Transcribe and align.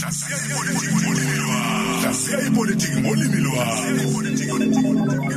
Hlaziya 0.00 0.36
ipolitiki 0.46 0.96
ngolimi 1.02 1.36
lwakho. 1.44 1.92
Hlaziya 2.00 2.38
ipolitiki 2.46 2.96
ngolimi 3.00 3.38
lwakho. 3.46 3.88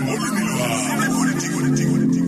Ngolimi 0.04 0.44
lwakho. 0.50 2.27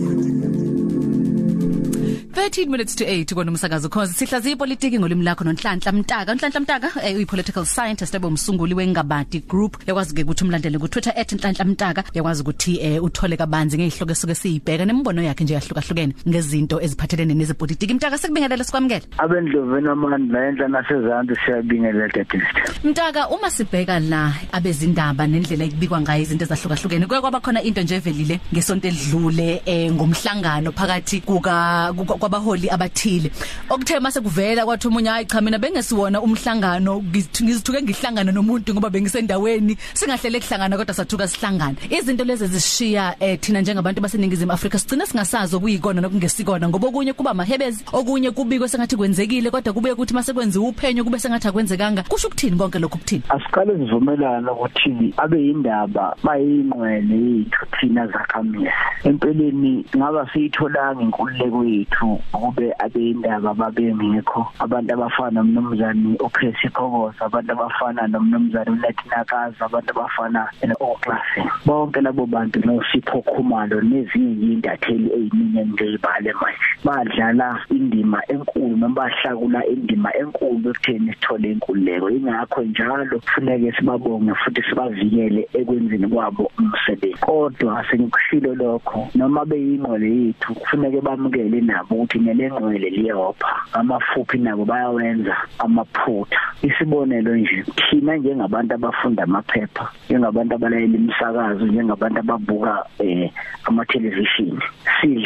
13 2.32 2.68
minutes 2.70 2.94
to 2.94 3.04
8 3.04 3.34
kona 3.34 3.50
umsakazo 3.50 3.88
cause 3.90 4.12
sihlaziya 4.12 4.54
ipolitiki 4.54 4.98
ngolimi 4.98 5.24
lakho 5.24 5.44
nonhlanhla 5.44 5.92
mtaka. 5.92 6.32
Unhlanhla 6.32 6.60
mtaka 6.60 6.88
eh, 7.04 7.16
uyi 7.16 7.26
political 7.26 7.64
scientist 7.64 8.14
ebomsunguli 8.14 8.74
wengabadi 8.74 9.40
group 9.48 9.76
yakwazi 9.88 10.14
ke 10.14 10.22
ukuthi 10.22 10.44
umlandele 10.44 10.78
ku 10.78 10.88
Twitter 10.88 11.12
@nhlanhla 11.16 11.64
mtaka 11.64 12.04
yakwazi 12.14 12.42
ukuthi 12.42 12.78
eh, 12.80 13.02
uthole 13.02 13.36
kabanzi 13.36 13.78
ngezihloko 13.78 14.12
esuke 14.12 14.34
siyibheka 14.34 14.84
nembono 14.84 15.22
yakhe 15.22 15.44
nje 15.44 15.54
yahlukahlukene 15.54 16.14
ngezinto 16.28 16.80
eziphathelene 16.80 17.34
nezepolitiki. 17.34 17.94
Mtaka 17.94 18.18
sekubingelela 18.18 18.64
sikwamukela 18.64 19.06
abendlovu 19.18 19.80
namandla 19.80 20.48
enhla 20.48 20.68
nasezansi 20.68 21.34
siyabingelela 21.44 22.08
dadist 22.08 22.84
mtaka 22.84 23.28
uma 23.28 23.50
sibheka 23.50 23.98
la 24.00 24.32
abezindaba 24.52 25.26
nendlela 25.26 25.64
ekubikwa 25.64 26.00
ngayo 26.00 26.22
izinto 26.22 26.44
ezahlukahlukene 26.44 27.06
kuye 27.06 27.20
kwaba 27.20 27.40
khona 27.40 27.62
into 27.62 27.82
nje 27.82 27.94
evelile 27.96 28.40
ngesonto 28.54 28.88
edlule 28.88 29.62
eh, 29.66 29.92
ngomhlangano 29.92 30.70
phakathi 30.72 31.20
kuka 31.20 31.92
kuka- 31.96 32.19
kwabaholi 32.20 32.68
abathile. 32.70 33.30
Okuthe 33.70 34.00
mase 34.00 34.20
kuvela 34.20 34.64
kwathi 34.64 34.88
umunye 34.88 35.08
hayi 35.08 35.26
cha 35.26 35.40
mina 35.40 35.58
bengesiwona 35.58 36.20
umhlangano 36.20 37.00
ngithi- 37.00 37.44
ngizithuke 37.44 37.82
ngihlangana 37.82 38.32
nomuntu 38.32 38.74
ngoba 38.74 38.90
bengisendaweni 38.90 39.76
singahlele 39.94 40.40
kuhlangana 40.40 40.76
kodwa 40.76 40.94
sathuka 40.94 41.28
sihlangana 41.28 41.76
izinto 41.90 42.24
lezi 42.24 42.46
zishiya 42.46 43.16
eh, 43.20 43.38
thina 43.40 43.60
njengabantu 43.60 44.00
baseningizimu 44.00 44.52
Afrika 44.52 44.78
sigcina 44.78 45.06
singasazi 45.06 45.56
okuyikona 45.56 46.00
nokungesikona 46.00 46.68
ngoba 46.68 46.88
okunye 46.88 47.12
kuba 47.12 47.34
mahebezi 47.34 47.84
okunye 47.92 48.30
kubikwe 48.30 48.68
sengathi 48.68 48.96
kwenzekile 48.96 49.50
kodwa 49.50 49.72
kube 49.72 49.92
ukuthi 49.92 50.14
mase 50.14 50.32
kwenziwa 50.32 50.68
uphenyo 50.68 51.04
kube 51.04 51.18
sengathi 51.18 51.48
akwenzekanga. 51.48 52.02
Kusho 52.02 52.28
ukuthini 52.28 52.56
konke 52.56 52.78
lokho 52.78 52.98
kuthini 52.98 53.22
asiqale 53.28 53.72
sivumelana 53.78 54.52
ukuthi 54.52 55.14
abe 55.16 55.38
yindaba 55.46 56.16
bayingqwele 56.24 57.14
yethu 57.14 57.66
thina 57.80 58.06
zakhamisi 58.06 58.70
empeleni 59.04 59.84
ngaba 59.96 60.28
siyitholanga 60.32 61.02
inkululeko 61.02 61.64
yethu. 61.64 62.09
Ukube 62.34 62.74
abe 62.78 63.00
yindaba 63.00 63.54
babengekho 63.54 64.46
abantu 64.58 64.94
abafana 64.94 65.42
nomnumzane 65.42 66.16
uPercy 66.20 66.68
Khokoza 66.68 67.24
abantu 67.26 67.52
abafana 67.52 68.06
nomnumzane 68.06 68.70
uLatinakazi 68.70 69.56
abantu 69.60 69.90
abafana 69.90 70.48
noClassy 70.66 71.42
bonke 71.66 72.00
labo 72.00 72.26
bantu 72.26 72.60
nosipho 72.66 73.22
Khumalo 73.22 73.80
nezinye 73.80 74.52
indatheli 74.52 75.08
eziningi 75.12 75.72
ngizibale 75.72 76.32
manje. 76.40 76.70
Badlala 76.84 77.60
indima 77.70 78.22
enkulu 78.28 78.76
noma 78.76 78.94
bahlakula 78.94 79.66
indima 79.66 80.10
enkulu 80.16 80.70
ekutheni 80.70 81.12
sithole 81.12 81.52
inkululeko. 81.52 82.10
Ingakho 82.10 82.62
njalo 82.62 83.20
kufuneke 83.20 83.72
sibabonge 83.72 84.34
futhi 84.34 84.62
sibavikele 84.62 85.48
ekwenzeni 85.52 86.08
kwabo 86.08 86.50
umsebenzi. 86.58 87.20
Kodwa 87.20 87.84
sengikushilo 87.90 88.54
lokho 88.54 89.08
noma 89.14 89.44
beyingqole 89.44 90.08
yethu 90.10 90.54
kufuneke 90.54 91.00
bamukele 91.00 91.60
nabo 91.60 91.99
ukuthi 92.00 92.18
nelengqwele 92.18 92.90
liyopha 92.90 93.52
amafuphi 93.72 94.38
nabo 94.38 94.64
bayawenza 94.64 95.36
amaphutha. 95.58 96.40
Isibonelo 96.62 97.36
nje 97.36 97.64
thina 97.90 98.16
njengabantu 98.16 98.74
abafunda 98.74 99.22
amaphepha 99.22 99.88
njengabantu 100.08 100.54
abalayela 100.54 100.96
imisakazo 100.96 101.66
njengabantu 101.66 102.18
ababuka 102.20 102.84
eh 102.98 103.30
ama 103.64 103.84
television 103.84 104.60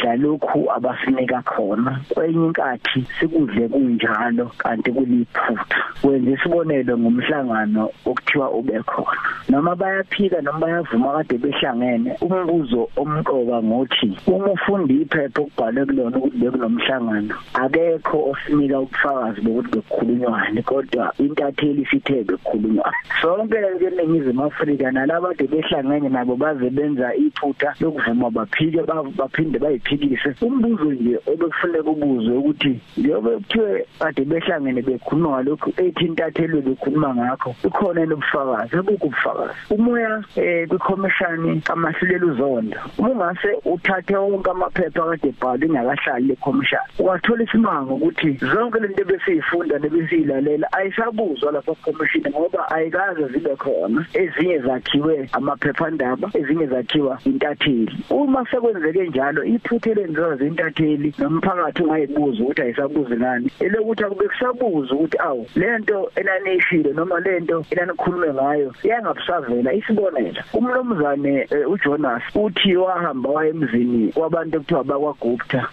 sidla 0.05 0.15
lokhu 0.15 0.71
abasinika 0.71 1.41
khona. 1.41 1.99
Kwenye 2.09 2.45
inkathi 2.45 3.05
sikudle 3.19 3.67
kunjalo 3.67 4.51
kanti 4.57 4.91
kuliphutha. 4.91 5.83
Wenza 6.03 6.31
isibonelo 6.31 6.97
ngomhlangano 6.97 7.89
okuthiwa 8.05 8.51
ube 8.51 8.79
khona. 8.83 9.17
Noma 9.49 9.75
bayaphika 9.75 10.41
noma 10.41 10.59
bayavuma 10.59 11.13
kade 11.23 11.37
behlangene 11.37 12.17
umbuzo 12.21 12.89
omqoka 12.97 13.63
ngothi 13.63 14.17
uma 14.27 14.51
ufunda 14.53 14.93
iphepha 14.93 15.41
okubhalwe 15.41 15.85
kulona 15.85 16.17
ukuthi 16.17 16.37
bekunomhlangano 16.37 17.35
akekho 17.53 18.17
osinika 18.31 18.79
ubufakazi 18.79 19.41
bokuthi 19.41 19.69
bekukhulunywani 19.75 20.61
kodwa 20.63 21.13
intatheli 21.19 21.85
sithe 21.85 22.23
bekukhulunywani 22.23 22.97
sonke 23.21 23.57
nje 23.75 23.85
eningizimu 23.85 24.43
Afrika 24.43 24.91
nalabo 24.91 25.27
kade 25.27 25.47
behlangene 25.47 26.09
nabo 26.09 26.35
baze 26.35 26.69
benza 26.69 27.15
iphutha 27.15 27.73
lokuvuma 27.79 28.29
baphike 28.29 28.81
ba- 28.83 29.03
baphinde 29.03 29.59
bayiphikise 30.05 30.45
umbuzo 30.45 30.91
nje 30.91 31.19
obekufuneka 31.27 31.89
ubuzwe 31.89 32.37
ukuthi 32.37 32.79
njengoba 32.97 33.31
kuthiwe 33.31 33.85
kade 33.99 34.25
behlangene 34.25 34.81
bekhuluma 34.81 35.41
lokhu 35.41 35.73
ethi 35.77 36.05
intatheli 36.05 36.61
bekhuluma 36.61 37.15
ngakho 37.15 37.55
ukhona 37.63 38.05
lobufakazi 38.05 38.75
abukho 38.75 39.07
ubufakazi 39.07 39.53
umoya 39.69 40.23
eh 40.35 40.67
kwikhomishani 40.67 41.61
kamasilela 41.61 42.25
uzonda 42.25 42.79
uma 42.97 43.09
ungase 43.11 43.49
uthathe 43.65 44.15
wonke 44.15 44.49
amaphepha 44.49 45.03
kade 45.09 45.27
ebhalwe 45.29 45.65
ingakahlali 45.67 46.27
le 46.27 46.35
khomishani 46.35 46.89
wathola 46.99 47.43
isimango 47.43 47.95
ukuthi 47.95 48.37
zonke 48.53 48.79
lento 48.79 49.03
besiyifunda 49.05 49.79
nebesiyilalela 49.79 50.67
ayisabuzwa 50.73 51.51
lapha 51.51 51.75
khomishini 51.75 52.29
ngoba 52.29 52.71
ayikaze 52.71 53.27
zibe 53.27 53.55
khona. 53.55 54.05
Ezinye 54.13 54.59
zakhiwe 54.59 55.29
amaphephandaba 55.31 56.29
ezinye 56.33 56.67
zakhiwa 56.67 57.19
intatheli. 57.25 57.97
Uma 58.09 58.45
sekwenzeke 58.51 59.07
njalo 59.07 59.43
iphuthe 59.85 60.01
lenziwa 60.01 60.35
zintatheli 60.35 61.13
nomphakathi 61.17 61.83
ungayibuza 61.83 62.43
ukuthi 62.43 62.61
ayisabuzi 62.61 63.15
ngani. 63.15 63.51
Elokuthi 63.59 64.03
akube 64.03 64.27
kusabuza 64.27 64.95
ukuthi 64.95 65.17
awu 65.17 65.47
lento 65.55 66.11
enanishilo 66.15 66.93
noma 66.93 67.19
lento 67.19 67.65
enanikhulume 67.71 68.33
ngayo 68.33 68.73
iyangabusavela 68.83 69.73
isibonela. 69.73 70.43
Umlomzane 70.53 71.47
eh, 71.51 71.69
uJonas 71.69 72.23
uthi 72.35 72.75
wahamba 72.75 73.29
wayemzini 73.29 74.13
wabantu 74.15 74.57
ekuthiwa 74.57 74.83
bakwaGupta 74.83 75.69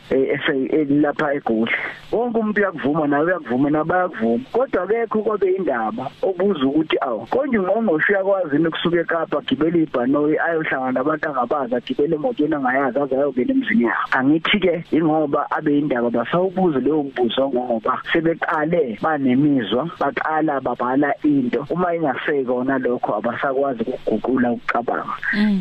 lapha 1.02 1.34
eGoli. 1.34 1.72
Wonke 2.12 2.38
umuntu 2.38 2.60
uyakuvuma 2.60 3.06
nawe 3.06 3.24
uyakuvuma 3.24 3.70
nabayakuvuma 3.70 4.44
kodwa 4.52 4.82
akekho 4.82 5.22
kwabe 5.22 5.52
indaba 5.52 6.10
obuza 6.22 6.66
ukuthi 6.66 6.96
awu 7.00 7.26
konje 7.26 7.58
ngqongqoshe 7.58 8.12
uyakwazi 8.12 8.56
ukusuka 8.56 9.00
eKapa 9.00 9.40
gibela 9.46 9.78
ibhanoyi 9.78 10.38
ayohlangana 10.38 10.92
nabantu 10.92 11.28
angabazi 11.28 11.74
agibele 11.74 12.14
emotweni 12.16 12.54
angayazi 12.54 12.98
aze 12.98 13.14
ayongena 13.16 13.52
emzini 13.52 13.84
yabo 13.84 14.01
angithi 14.10 14.58
ke 14.60 14.84
ingoba 14.90 15.46
abe 15.50 15.78
indaba 15.78 16.10
basawubuza 16.10 16.80
leyo 16.80 17.02
mbuzo 17.02 17.48
ngoba 17.48 18.02
sebeqale 18.12 18.98
banemizwa 19.02 19.90
baqala 20.00 20.60
babhala 20.60 21.14
into. 21.24 21.66
Uma 21.70 21.94
ingasekona 21.94 22.78
lokho 22.78 23.14
abasakwazi 23.16 23.82
ukuguqula 23.82 24.52
ukucabanga. 24.52 25.16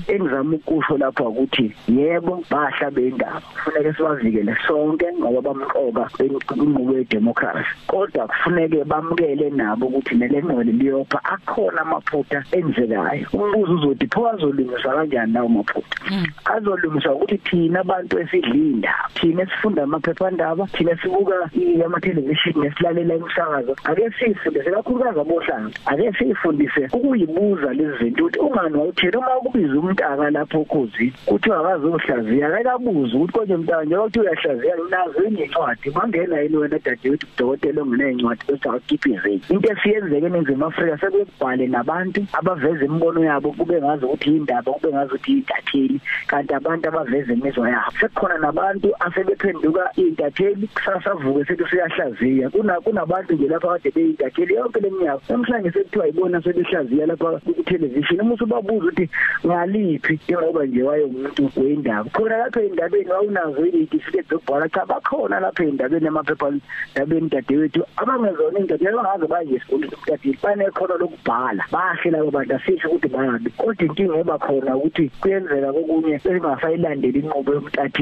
Engizama 0.08 0.56
ukusho 0.56 0.98
lapho 0.98 1.30
ukuthi 1.30 1.74
yebo 1.88 2.44
bahla 2.50 2.92
bendaba. 2.92 3.42
Kufanele 3.42 3.94
sibavikele 3.94 4.56
sonke 4.68 5.06
ngoba 5.20 5.42
bamqoka 5.42 6.10
inqubo 6.24 6.98
yedemocracy. 6.98 7.70
Kodwa 7.88 8.28
kufanele 8.28 8.84
bamukele 8.84 9.50
nabo 9.50 9.86
ukuthi 9.88 10.16
nelengcwele 10.16 10.72
liyopha 10.72 11.20
akhona 11.24 11.82
amaphutha 11.82 12.44
enzekayo. 12.52 13.28
Umbuzo 13.34 13.74
uzothi 13.74 14.08
pho 14.08 14.28
azolungisa 14.30 14.90
kanjani 14.90 15.34
lawo 15.34 15.50
maphutha? 15.50 15.98
Azolungisa 16.46 17.14
ukuthi 17.14 17.38
thina 17.38 17.80
abantu 17.80 18.20
esidlinda 18.32 18.96
thina 19.14 19.44
esifunda 19.44 19.84
amaphephandaba 19.84 20.68
thina 20.68 20.98
sibuka 21.02 21.50
ama 21.86 22.00
television 22.00 22.56
nesilalela 22.64 23.16
imisakazo 23.16 23.76
ake 23.84 24.12
sifundise 24.20 24.72
kakhulukazi 24.72 25.20
abohlanga 25.20 25.72
ake 25.86 26.14
sifundise 26.14 26.90
ukuyibuza 26.94 27.74
lezi 27.74 27.98
zinto 28.04 28.26
ukuthi 28.26 28.40
ungani 28.40 28.78
wawuthela 28.78 29.20
uma 29.20 29.38
ukubiza 29.38 29.80
umntaka 29.80 30.30
lapho 30.30 30.60
ukhozi 30.62 31.14
kuthi 31.26 31.52
akazohlaziya 31.52 32.58
akabuza 32.58 33.18
ukuthi 33.18 33.34
konje 33.34 33.58
mntaka 33.58 33.84
njengoba 33.84 34.04
kuthi 34.04 34.20
uyahlaziya 34.20 34.76
nazo 34.90 35.24
incwadi. 35.24 35.90
Bangena 35.90 36.40
yini 36.42 36.58
wena 36.58 36.80
dadewethu 36.80 37.28
udokotela 37.36 37.82
ongenencwadi 37.82 38.42
bese 38.48 38.70
akukiphize 38.70 39.32
into 39.50 39.72
esiyenzeke 39.72 40.26
eningizimu 40.26 40.66
Afrika 40.66 40.98
sekubhale 40.98 41.68
nabantu 41.68 42.26
abaveza 42.34 42.86
imibono 42.86 43.24
yabo 43.24 43.52
kube 43.52 43.82
ngazi 43.82 44.06
ukuthi 44.06 44.30
indaba 44.36 44.72
kube 44.72 44.94
ngazi 44.94 45.14
ukuthi 45.14 45.32
intatheli 45.32 46.00
kanti 46.28 46.54
abantu 46.54 46.88
abaveza 46.88 47.34
imizwa 47.34 47.70
yabo. 47.70 47.92
Sekukhona 48.22 48.38
nabantu 48.38 48.94
asebephenduka 49.00 49.92
intatheli 49.96 50.68
kusasa 50.68 51.14
vuke 51.14 51.46
sethi 51.46 51.64
siyahlaziya 51.70 52.50
kuna 52.50 52.82
kunabantu 52.82 53.34
nje 53.34 53.48
lapha 53.48 53.68
kade 53.68 53.92
beyintatheli 53.92 54.54
yonke 54.54 54.80
leminyaka 54.80 55.22
namhlanje 55.30 55.72
sekuthiwa 55.72 56.06
yibona 56.06 56.42
sebehlaziya 56.42 57.06
lapha 57.06 57.40
ku 57.40 57.64
television 57.64 58.22
uma 58.22 58.34
usubabuza 58.34 58.86
ukuthi 58.86 59.10
ngaliphi? 59.46 60.20
Njengoba 60.24 60.66
nje 60.66 60.84
waye 60.84 61.04
umuntu 61.04 61.52
wendaba. 61.58 62.10
Khona 62.10 62.38
lapha 62.38 62.62
endabeni 62.62 63.10
wawunazo 63.10 63.66
izitifiketi 63.66 64.30
zokubhala 64.30 64.70
cha 64.70 64.86
bakhona 64.86 65.40
lapha 65.40 65.64
endabeni 65.64 66.08
emaphepha 66.08 66.54
endabeni 66.96 67.30
dadewethu. 67.30 67.84
Abangezona 67.98 68.60
indaba 68.60 68.90
abangaze 68.90 69.28
baye 69.28 69.56
esikoleni 69.56 69.94
umtatile 69.96 70.38
banekhono 70.44 70.98
lokubhala. 70.98 71.66
Bahle 71.72 72.12
labo 72.12 72.32
bantu 72.32 72.56
asisho 72.56 72.88
ukuthi 72.90 73.08
bayabi 73.08 73.50
kodwa 73.50 73.86
inkinga 73.86 74.18
eba 74.18 74.38
khona 74.38 74.78
ukuthi 74.78 75.10
kuyenzeka 75.22 75.74
kokunye 75.74 76.20
bengasayilandeli 76.24 77.20
inqubo 77.20 77.62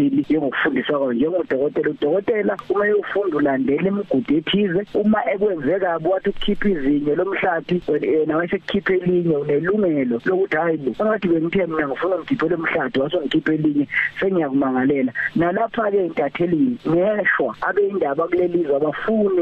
yomtatili 0.10 0.26
njengokufundiswa 0.30 1.00
kwayo 1.00 1.14
njengodokotela. 1.14 1.90
Udokotela 1.90 2.58
uma 2.70 2.88
eyofunda 2.88 3.38
ulandela 3.38 3.88
imigudu 3.88 4.38
ethize. 4.38 4.86
Uma 4.94 5.32
ekwenzeka 5.32 6.00
wathi 6.04 6.30
ukukhipha 6.30 6.70
izinyo 6.70 7.16
lomhlathi 7.16 7.82
wena 7.88 8.38
wayesekhipha 8.38 8.94
elinye 8.94 9.38
unelungelo 9.38 10.22
lokuthi 10.26 10.56
hayi 10.58 10.78
bo 10.78 11.06
ngathi 11.06 11.28
bengithe 11.28 11.68
mina 11.68 11.88
ngifuna 11.88 12.18
ngikhiphele 12.18 12.56
umhlathi 12.56 13.00
wasongikhipha 13.00 13.54
elinye 13.54 13.88
sengiyakumangalela. 14.20 15.14
Nalapha 15.36 15.92
ke 15.92 16.06
intathelini 16.06 16.78
ngeshwa 16.88 17.56
abeyindaba 17.62 18.28
kulelizwe 18.28 18.76
abafuni 18.76 19.42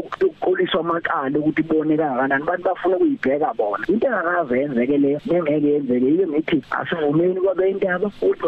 ukukholiswa 0.00 0.80
amaqala 0.80 1.38
ukuthi 1.38 1.60
ibone 1.60 1.96
kangakanani. 1.96 2.42
Abantu 2.42 2.64
bafuna 2.64 2.96
ukuyibheka 2.96 3.54
bona. 3.54 3.84
Into 3.88 4.06
engakaze 4.06 4.60
yenzeke 4.60 4.98
leyo 4.98 5.20
ngeke 5.26 5.68
yenzeke 5.68 6.06
yiyo 6.06 6.28
ngithi 6.28 6.62
asivumeni 6.70 7.40
kwabeyindaba 7.40 8.10
ukuthi 8.22 8.44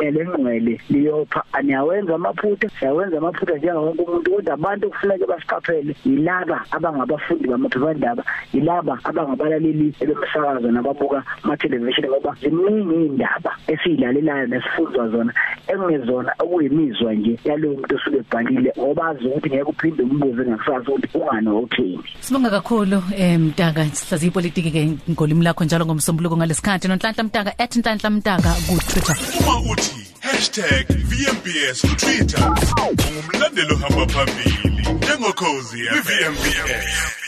ngelengqwele 0.76 0.80
liyopha 0.90 1.44
aniyawenza 1.52 2.14
amaphutha 2.14 2.68
siyawenza 2.78 3.18
amaphutha 3.18 3.56
njengawonke 3.56 4.02
umuntu 4.02 4.30
kodwa 4.30 4.54
abantu 4.54 4.90
kufuneka 4.90 5.26
basiqaphele 5.26 5.96
yilaba 6.04 6.64
abangabafundi 6.70 7.48
bamaphephandaba 7.48 8.24
yilaba 8.52 8.98
abangabalaleli 9.04 9.94
bemsakazo 10.00 10.70
nababuka 10.70 11.22
ama 11.44 11.56
television 11.56 12.08
ngoba 12.08 12.36
ziningi 12.40 12.94
indaba 13.06 13.56
esiyilalelayo 13.66 14.46
nesifundwa 14.46 15.08
zona 15.08 15.32
ekungezona 15.68 16.32
okuyimizwa 16.38 17.14
nje 17.14 17.38
yalowo 17.44 17.74
muntu 17.74 17.96
osuke 17.96 18.16
ebhalile 18.16 18.72
ngoba 18.78 19.06
azi 19.06 19.26
ukuthi 19.26 19.48
ngeke 19.48 19.62
uphinde 19.62 20.02
umbuze 20.02 20.42
ngakusasa 20.46 20.90
ukuthi 20.92 21.18
ungani 21.18 21.48
wawuthini 21.48 22.04
Sibonga 22.20 22.50
kakhulu 22.50 23.02
eh 23.16 23.40
Mtaka 23.40 23.84
sihlaziya 23.84 24.30
ipolitiki 24.30 24.70
ke 24.70 25.10
ngolimi 25.10 25.44
lakho 25.44 25.64
njalo 25.64 25.86
ngomsombuluko 25.86 26.36
ngalesikhathi. 26.36 26.88
Nonhlanhla 26.88 27.24
Mtaka 27.24 27.50
@nhlanhla 27.58 28.10
Mtaka 28.10 28.50
ku 28.66 28.74
Twitter. 28.88 29.16
Uma 29.40 29.72
uthi 29.72 29.95
#VMBS 30.26 31.80
ku 31.80 31.94
Twitter. 31.96 32.54
Ungumlandeli 32.88 33.72
ohamba 33.72 34.06
phambili 34.06 34.58
njengokhozi 34.94 35.82
VMBS 35.82 37.25